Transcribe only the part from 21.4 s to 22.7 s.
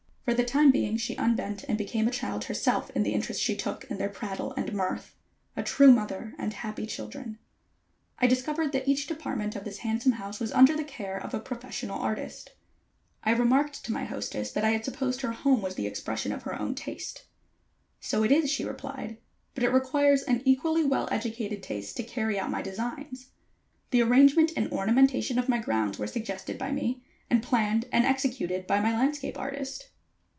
taste to carry out my